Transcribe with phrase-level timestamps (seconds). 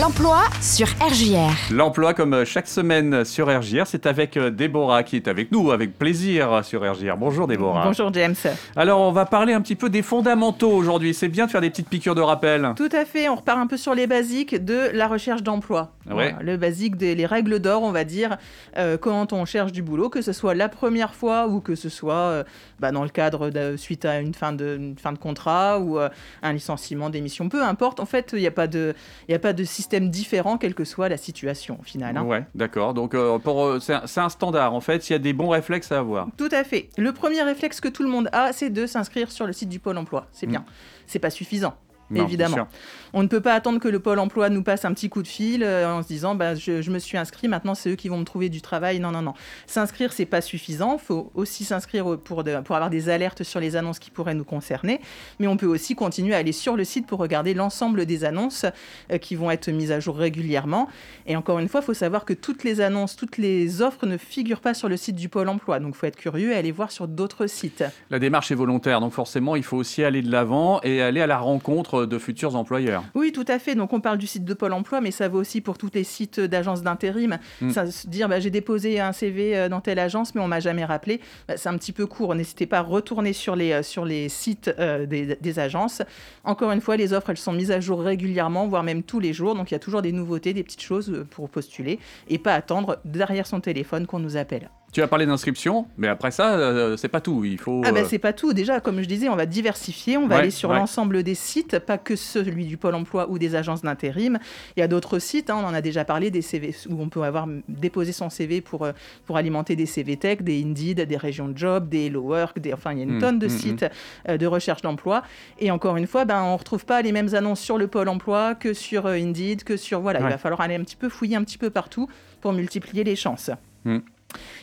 [0.00, 1.70] L'emploi sur RJR.
[1.70, 5.98] L'emploi, comme chaque semaine sur RJR, c'est avec euh, Déborah qui est avec nous, avec
[5.98, 7.18] plaisir sur RJR.
[7.18, 7.84] Bonjour Déborah.
[7.84, 8.36] Bonjour James.
[8.74, 11.12] Alors, on va parler un petit peu des fondamentaux aujourd'hui.
[11.12, 12.72] C'est bien de faire des petites piqûres de rappel.
[12.74, 15.92] Tout à fait, on repart un peu sur les basiques de la recherche d'emploi.
[16.10, 16.34] Ouais.
[16.40, 18.38] le basique des les règles d'or, on va dire,
[18.76, 21.88] euh, quand on cherche du boulot, que ce soit la première fois ou que ce
[21.88, 22.44] soit euh,
[22.80, 25.98] bah, dans le cadre de, suite à une fin de, une fin de contrat ou
[25.98, 26.08] euh,
[26.42, 28.00] un licenciement d'émission, peu importe.
[28.00, 28.94] En fait, il n'y a pas de,
[29.28, 32.16] il a pas de système différent, quelle que soit la situation au final.
[32.16, 32.22] hein.
[32.24, 32.94] Ouais, d'accord.
[32.94, 35.08] Donc, euh, pour, euh, c'est un, c'est un standard en fait.
[35.08, 36.28] Il y a des bons réflexes à avoir.
[36.36, 36.88] Tout à fait.
[36.96, 39.78] Le premier réflexe que tout le monde a, c'est de s'inscrire sur le site du
[39.78, 40.26] Pôle emploi.
[40.32, 40.64] C'est bien.
[41.06, 41.74] C'est pas suffisant.
[42.20, 42.68] Non, évidemment.
[43.14, 45.28] On ne peut pas attendre que le Pôle emploi nous passe un petit coup de
[45.28, 48.08] fil euh, en se disant bah, je, je me suis inscrit, maintenant c'est eux qui
[48.08, 49.00] vont me trouver du travail.
[49.00, 49.34] Non, non, non.
[49.66, 50.94] S'inscrire, c'est pas suffisant.
[51.00, 54.34] Il faut aussi s'inscrire pour, de- pour avoir des alertes sur les annonces qui pourraient
[54.34, 55.00] nous concerner.
[55.40, 58.64] Mais on peut aussi continuer à aller sur le site pour regarder l'ensemble des annonces
[59.10, 60.88] euh, qui vont être mises à jour régulièrement.
[61.26, 64.16] Et encore une fois, il faut savoir que toutes les annonces, toutes les offres ne
[64.16, 65.80] figurent pas sur le site du Pôle emploi.
[65.80, 67.84] Donc il faut être curieux et aller voir sur d'autres sites.
[68.10, 71.26] La démarche est volontaire, donc forcément, il faut aussi aller de l'avant et aller à
[71.26, 73.04] la rencontre de futurs employeurs.
[73.14, 73.74] Oui, tout à fait.
[73.74, 76.04] Donc on parle du site de Pôle Emploi, mais ça vaut aussi pour tous les
[76.04, 77.38] sites d'agences d'intérim.
[77.60, 77.70] Mm.
[77.70, 80.60] Ça, se dire, bah, j'ai déposé un CV euh, dans telle agence, mais on m'a
[80.60, 81.20] jamais rappelé.
[81.48, 82.34] Bah, c'est un petit peu court.
[82.34, 86.02] N'hésitez pas à retourner sur les, euh, sur les sites euh, des, des agences.
[86.44, 89.32] Encore une fois, les offres, elles sont mises à jour régulièrement, voire même tous les
[89.32, 89.54] jours.
[89.54, 92.98] Donc il y a toujours des nouveautés, des petites choses pour postuler et pas attendre
[93.04, 94.70] derrière son téléphone qu'on nous appelle.
[94.92, 97.46] Tu as parlé d'inscription, mais après ça, euh, c'est pas tout.
[97.46, 97.80] Il faut.
[97.82, 98.52] Ah bah euh, c'est pas tout.
[98.52, 100.76] Déjà, comme je disais, on va diversifier, on va Ouais, aller sur ouais.
[100.76, 104.38] l'ensemble des sites, pas que celui du Pôle Emploi ou des agences d'intérim.
[104.76, 107.08] Il y a d'autres sites, hein, on en a déjà parlé, des CV où on
[107.08, 108.92] peut avoir déposé son CV pour, euh,
[109.24, 112.74] pour alimenter des CV Tech, des Indeed, des régions de job, des Hello Work, des,
[112.74, 113.86] enfin il y a une Mm, tonne de mm, sites
[114.28, 115.22] euh, de recherche d'emploi.
[115.58, 118.54] Et encore une fois, ben, on retrouve pas les mêmes annonces sur le Pôle Emploi
[118.54, 120.00] que sur Indeed, que sur...
[120.02, 120.26] Voilà, Ouais.
[120.26, 122.08] il va falloir aller un petit peu fouiller un petit peu partout
[122.42, 123.50] pour multiplier les chances.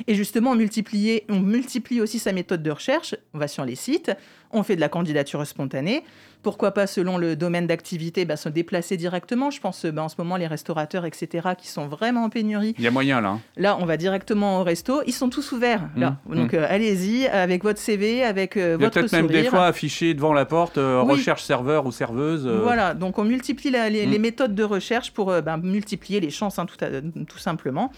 [0.08, 3.16] Et justement, on multiplie aussi sa méthode de recherche.
[3.34, 4.12] On va sur les sites,
[4.52, 6.04] on fait de la candidature spontanée.
[6.42, 9.52] Pourquoi pas, selon le domaine d'activité, bah, se déplacer directement.
[9.52, 12.76] Je pense bah, en ce moment les restaurateurs, etc., qui sont vraiment en pénurie.
[12.78, 13.30] Il y a moyen là.
[13.32, 13.42] hein.
[13.58, 15.02] Là, on va directement au resto.
[15.06, 15.90] Ils sont tous ouverts.
[15.98, 16.16] Là.
[16.28, 19.26] Mmh, Donc, euh, allez-y avec votre CV, avec euh, Il y a votre peut-être même
[19.28, 19.44] sourire.
[19.44, 21.12] des fois affiché devant la porte euh, Oui.
[21.16, 22.48] recherche serveur ou serveuse.
[22.48, 26.58] Voilà, donc on multiplie la- les, les méthodes de recherche pour ben, multiplier les chances,
[26.58, 27.92] hein, tout, à- tout simplement.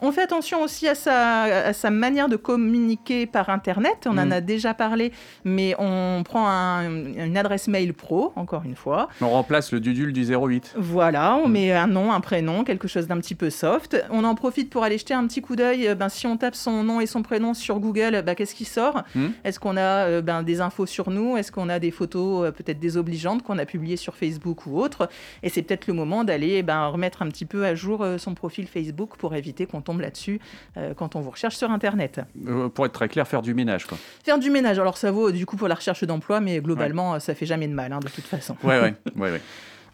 [0.00, 4.06] On fait attention aussi à sa, à sa manière de communiquer par Internet.
[4.06, 4.32] On en Mm.
[4.32, 5.10] a déjà parlé,
[5.44, 9.08] mais on prend un- une adresse mail pro, encore une fois.
[9.20, 10.72] On remplace le dudule du 08.
[10.76, 11.52] Voilà, on Mm.
[11.52, 13.96] met un nom, un prénom, quelque chose d'un petit peu soft.
[14.10, 15.88] On en profite pour aller jeter un petit coup d'œil.
[15.88, 18.64] euh, Ben, si on tape son nom et son prénom sur Google, ben, qu'est-ce qui
[18.64, 19.02] sort?
[19.16, 19.26] Mm.
[19.44, 21.36] Est-ce qu'on a euh, ben, des infos sur nous?
[21.36, 25.08] Est-ce qu'on a des photos euh, peut-être désobligeantes qu'on a publiées sur Facebook ou autre?
[25.42, 28.34] Et c'est peut-être le moment d'aller ben, remettre un petit peu à jour euh, son
[28.34, 30.38] profil Facebook pour éviter qu'on tombe là-dessus
[30.76, 32.20] euh, quand on vous recherche sur Internet.
[32.46, 33.96] Euh, pour être très clair, faire du ménage quoi.
[34.22, 37.18] Faire du ménage, alors ça vaut du coup pour la recherche d'emploi, mais globalement, euh,
[37.20, 38.54] ça fait jamais de mal hein, de toute façon.
[38.62, 39.40] Ouais, ouais, ouais, ouais.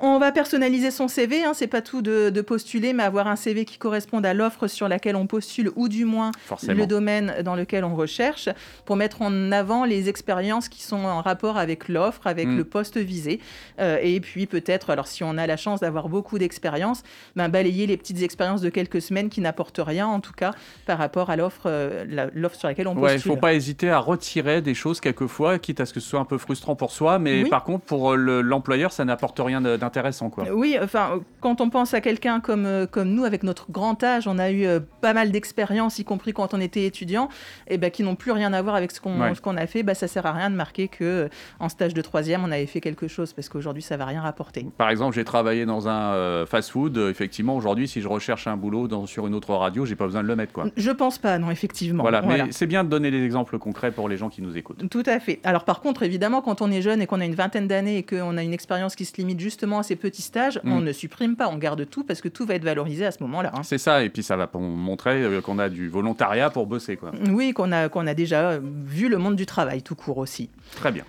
[0.00, 3.36] On va personnaliser son CV, hein, c'est pas tout de, de postuler, mais avoir un
[3.36, 6.74] CV qui corresponde à l'offre sur laquelle on postule, ou du moins Forcément.
[6.74, 8.48] le domaine dans lequel on recherche,
[8.86, 12.56] pour mettre en avant les expériences qui sont en rapport avec l'offre, avec Mm.
[12.56, 13.40] le poste visé.
[13.80, 17.02] Euh, et puis peut-être, alors si on a la chance d'avoir beaucoup d'expériences,
[17.36, 20.52] ben, balayer les petites expériences de quelques semaines qui n'apportent rien, en tout cas,
[20.86, 23.32] par rapport à l'offre euh, la- sur laquelle on Ouais, il postule.
[23.32, 26.24] faut pas hésiter à retirer des choses quelquefois, quitte à ce que ce soit un
[26.24, 27.48] peu frustrant pour soi, mais Oui.
[27.48, 30.44] par contre pour euh, le- l'employeur, ça n'apporte rien de- d'intéressant quoi.
[30.52, 34.26] Oui, enfin, quand on pense à quelqu'un comme, euh, comme nous, avec notre grand âge,
[34.26, 37.28] on a eu euh, pas mal d'expériences, y compris quand on était étudiant,
[37.68, 39.34] et ben, qui n'ont plus rien à voir avec ce qu'on Ouais.
[39.34, 41.28] ce qu'on a fait, bah, ça sert à rien de marquer que euh,
[41.60, 44.66] en stage de troisième, on avait fait quelque chose, parce qu'aujourd'hui, ça va rien rapporter.
[44.76, 46.96] Par exemple, j'ai travaillé dans un fast-food.
[46.98, 50.22] effectivement, aujourd'hui, si je recherche un boulot dans, sur une autre radio, j'ai pas besoin
[50.22, 50.64] de le mettre quoi.
[50.76, 52.02] Je pense pas, non, effectivement.
[52.02, 52.46] Voilà, Voilà.
[52.46, 54.88] mais c'est bien de donner des exemples concrets pour les gens qui nous écoutent.
[54.90, 55.40] Tout à fait.
[55.44, 58.02] Alors par contre, évidemment, quand on est jeune et qu'on a une vingtaine d'années et
[58.02, 60.72] qu'on a une expérience qui se limite justement à ces petits stages, Mm.
[60.72, 63.22] on ne supprime pas, on garde tout parce que tout va être valorisé à ce
[63.22, 63.52] moment-là.
[63.54, 63.62] hein.
[63.62, 67.12] C'est ça, et puis ça va montrer euh, qu'on a du volontariat pour bosser quoi.
[67.30, 70.50] Oui, qu'on a, qu'on a déjà euh, vu le monde du travail tout court aussi.
[70.76, 71.04] Très bien.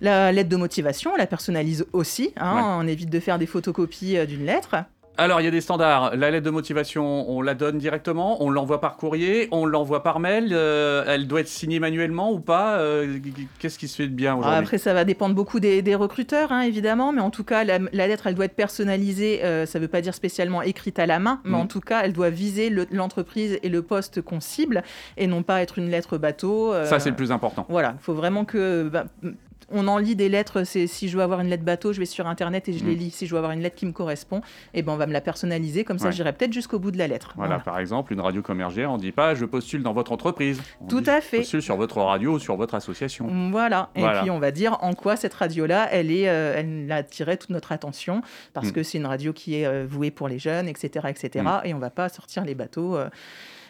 [0.00, 2.32] La lettre de motivation, on la personnalise aussi.
[2.36, 4.74] hein, On évite de faire des photocopies euh, d'une lettre.
[5.16, 6.16] Alors, il y a des standards.
[6.16, 10.18] La lettre de motivation, on la donne directement, on l'envoie par courrier, on l'envoie par
[10.18, 10.48] mail.
[10.52, 13.18] euh, elle doit être signée manuellement ou pas Euh,
[13.60, 14.58] Qu'est-ce qui se fait de bien aujourd'hui?
[14.58, 17.78] Après, ça va dépendre beaucoup des, des recruteurs, hein, évidemment, mais en tout cas, la,
[17.92, 19.44] la lettre, elle doit être personnalisée.
[19.44, 21.56] euh, ça ne veut pas dire spécialement écrite à la main, mais Mhm.
[21.60, 24.82] en tout cas, elle doit viser le- l'entreprise et le poste qu'on cible,
[25.16, 26.72] et non pas être une lettre bateau.
[26.84, 27.66] Ça, c'est le plus important.
[27.68, 29.04] Voilà, il faut vraiment que bah,
[29.70, 30.64] on en lit des lettres.
[30.64, 32.94] C'est si je veux avoir une lettre bateau, je vais sur internet et je les
[32.94, 32.98] Mm.
[32.98, 33.10] lis.
[33.10, 34.40] Si je veux avoir une lettre qui me correspond,
[34.74, 35.84] et ben on va me la personnaliser.
[35.84, 36.12] Comme ça, Ouais.
[36.12, 37.32] j'irai peut-être jusqu'au bout de la lettre.
[37.36, 40.60] Voilà, par exemple, une radio comme RGR, on dit pas je postule dans votre entreprise.
[40.80, 41.38] On Tout dit, à je fait.
[41.38, 43.28] postule sur votre radio ou sur votre association.
[43.50, 43.90] Voilà.
[43.94, 44.20] Et Voilà.
[44.22, 47.50] puis on va dire en quoi cette radio-là, elle est, euh, elle a attiré toute
[47.50, 48.22] notre attention?
[48.52, 48.72] Parce Mm.
[48.72, 51.44] que c'est une radio qui est euh, vouée pour les jeunes, etc., etc.
[51.44, 51.66] Mm.
[51.66, 53.08] Et on va pas sortir les bateaux, euh,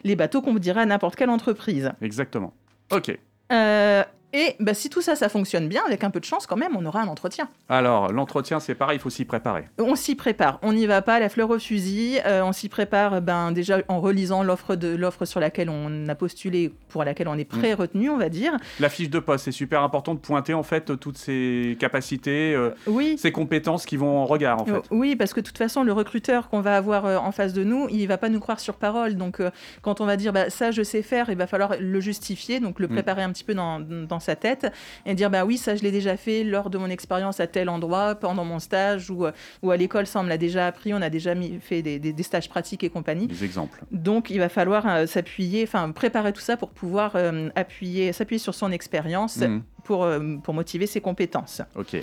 [0.05, 1.93] les bateaux qu'on dirait à n'importe quelle entreprise.
[2.03, 2.53] Exactement.
[2.93, 3.17] Ok.
[3.53, 4.03] Euh,
[4.37, 6.77] et bah, si tout ça, ça fonctionne bien, avec un peu de chance quand même,
[6.77, 7.49] on aura un entretien.
[7.69, 9.65] Alors, l'entretien, c'est pareil, il faut s'y préparer.
[9.79, 13.23] On s'y prépare, on n'y va pas la fleur au fusil, euh, on s'y prépare
[13.23, 17.39] ben, déjà en relisant l'offre de l'offre sur laquelle on a postulé, pour laquelle on
[17.39, 18.53] est pré-retenu, on va dire.
[18.81, 22.71] La fiche de poste, c'est super important de pointer en fait toutes ces capacités, euh,
[22.87, 24.89] Oui, ces compétences qui vont en regard en Euh, fait.
[24.91, 27.63] Oui, parce que de toute façon, le recruteur qu'on va avoir euh, en face de
[27.63, 29.15] nous, il va pas nous croire sur parole.
[29.15, 29.51] Donc, euh,
[29.83, 32.81] quand on va dire bah, ça, je sais faire, il va falloir le justifier, donc
[32.81, 32.91] le Mm.
[32.95, 34.67] préparer un petit peu dans, dans sa tête
[35.07, 37.69] et dire bah oui, ça, je l'ai déjà fait lors de mon expérience à tel
[37.69, 39.33] endroit, pendant mon stage ou, euh,
[39.63, 41.99] ou à l'école, ça, on me l'a déjà appris, on a déjà mis, fait des,
[41.99, 43.27] des- des stages pratiques et compagnie.
[43.29, 43.85] Des exemples.
[43.93, 48.39] Donc, il va falloir euh, s'appuyer, enfin, préparer tout ça pour pouvoir euh, appuyer, s'appuyer
[48.39, 49.63] sur son expérience Mhm.
[49.85, 51.97] pour, euh, pour motiver ses compétences Ok.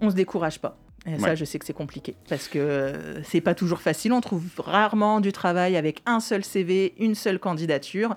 [0.00, 0.76] on se décourage pas.
[1.06, 1.36] Et ça, Ouais.
[1.36, 4.12] je sais que c'est compliqué parce que euh, c'est pas toujours facile.
[4.14, 8.14] On trouve rarement du travail avec un seul CV, une seule candidature.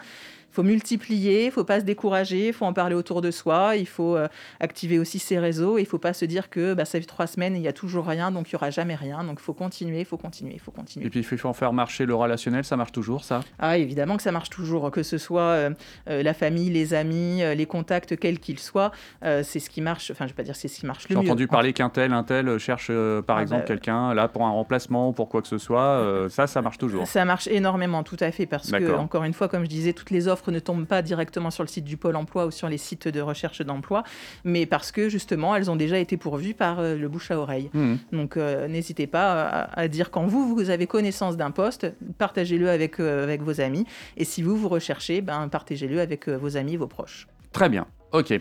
[0.51, 3.75] Il faut multiplier, il faut pas se décourager, il faut en parler autour de soi,
[3.75, 4.27] il faut euh,
[4.59, 5.77] activer aussi ses réseaux.
[5.77, 8.07] Il faut pas se dire que bah, ça fait trois semaines il y a toujours
[8.07, 9.23] rien, donc il y aura jamais rien.
[9.23, 11.05] Donc il faut continuer, il faut continuer, il faut continuer.
[11.05, 13.41] Et puis il faut faire marcher le relationnel, ça marche toujours ça?
[13.59, 15.69] Ah, évidemment que ça marche toujours, que ce soit euh,
[16.09, 18.91] euh, la famille, les amis, les contacts, quels qu'ils soient,
[19.23, 20.09] euh, c'est ce qui marche.
[20.09, 21.27] Enfin, je vais pas dire c'est ce qui marche le J'ai mieux.
[21.27, 24.43] entendu parler qu'un tel, un tel cherche euh, par Ah exemple bah, quelqu'un là pour
[24.45, 26.27] un remplacement ou pour quoi que ce soit.
[26.29, 27.05] ça, ça marche toujours.
[27.05, 30.09] Ça marche énormément, tout à fait, parce que, encore une fois, comme je disais, toutes
[30.11, 32.78] les offres ne tombent pas directement sur le site du Pôle emploi ou sur les
[32.78, 34.04] sites de recherche d'emploi,
[34.44, 37.69] mais parce que, justement, elles ont déjà été pourvues par euh, le bouche à oreille.
[37.74, 37.98] Mhm.
[38.12, 41.88] Donc, euh, n'hésitez pas à, à dire quand vous, vous avez connaissance d'un poste,
[42.18, 43.86] partagez-le avec, euh, avec vos amis,
[44.16, 47.28] et si vous, vous recherchez, ben, partagez-le avec euh, vos amis, vos proches.
[47.51, 47.88] Très bien.
[48.12, 48.39] Ok.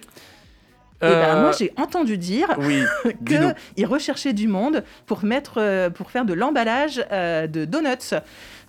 [1.03, 2.83] Et ben, Euh, moi, j'ai entendu dire Oui,
[3.75, 8.15] qu'ils recherchaient du monde pour, mettre, euh, pour faire de l'emballage euh, de donuts.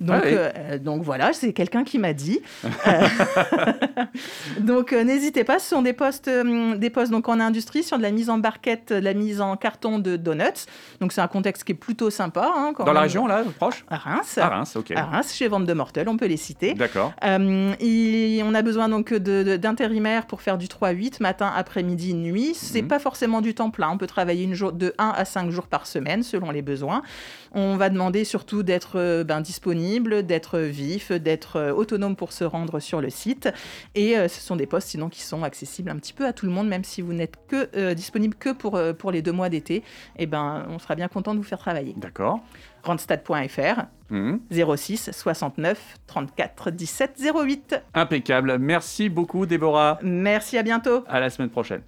[0.01, 0.31] Donc, Ah oui.
[0.35, 2.41] euh, donc voilà, c'est quelqu'un qui m'a dit.
[4.59, 8.11] Donc n'hésitez pas, ce sont des postes, des postes donc en industrie sur de la
[8.11, 10.65] mise en barquette, de la mise en carton de donuts.
[11.01, 12.51] Donc c'est un contexte qui est plutôt sympa.
[12.55, 13.85] hein, quand Dans la région là, proche?
[13.89, 14.37] À Reims.
[14.37, 14.91] À Reims, ok.
[14.91, 16.73] À Reims, chez Vente de Mortel, on peut les citer.
[16.73, 17.13] D'accord.
[17.23, 22.53] On a besoin donc d'intérimaires pour faire du 3-8, matin, après-midi, nuit.
[22.53, 22.87] C'est Mhm.
[22.87, 23.89] pas forcément du temps plein.
[23.89, 27.01] On peut travailler une jour, de 1 à 5 jours par semaine selon les besoins.
[27.53, 32.43] On va demander surtout d'être euh, ben, disponible, d'être vif, d'être euh, autonome pour se
[32.43, 33.49] rendre sur le site.
[33.95, 36.45] Et euh, ce sont des postes sinon qui sont accessibles un petit peu à tout
[36.45, 39.31] le monde, même si vous n'êtes que euh, disponible que pour, euh, pour les deux
[39.31, 39.83] mois d'été.
[40.17, 41.93] Et ben, on sera bien content de vous faire travailler.
[41.97, 42.39] D'accord.
[42.83, 44.39] Randstad.fr Mhm.
[44.77, 47.75] 06 69 34 17 08.
[47.93, 48.57] Impeccable.
[48.57, 49.99] Merci beaucoup, Déborah.
[50.01, 51.03] Merci, à bientôt.
[51.09, 51.81] À la semaine prochaine.